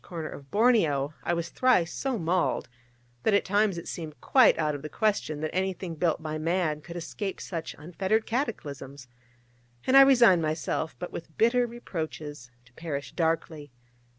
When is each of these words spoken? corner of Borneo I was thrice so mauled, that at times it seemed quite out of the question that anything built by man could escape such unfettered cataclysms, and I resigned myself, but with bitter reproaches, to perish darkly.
corner 0.03 0.29
of 0.29 0.49
Borneo 0.49 1.13
I 1.21 1.35
was 1.35 1.49
thrice 1.49 1.93
so 1.93 2.17
mauled, 2.17 2.67
that 3.21 3.35
at 3.35 3.45
times 3.45 3.77
it 3.77 3.87
seemed 3.87 4.19
quite 4.19 4.57
out 4.57 4.73
of 4.73 4.81
the 4.81 4.89
question 4.89 5.41
that 5.41 5.53
anything 5.53 5.93
built 5.93 6.23
by 6.23 6.39
man 6.39 6.81
could 6.81 6.95
escape 6.95 7.39
such 7.39 7.75
unfettered 7.77 8.25
cataclysms, 8.25 9.07
and 9.85 9.95
I 9.95 10.01
resigned 10.01 10.41
myself, 10.41 10.95
but 10.97 11.11
with 11.11 11.37
bitter 11.37 11.67
reproaches, 11.67 12.49
to 12.65 12.73
perish 12.73 13.11
darkly. 13.11 13.69